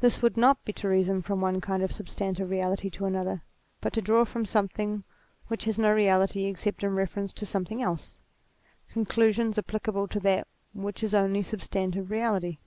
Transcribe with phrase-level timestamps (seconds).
[0.00, 3.42] This would not be to reason from one kind of substantive reality to another,
[3.82, 5.04] but to draw from something
[5.48, 8.18] which has no reality except in reference to something else,
[8.88, 12.60] conclusions applicable to that which is the only substantive reality.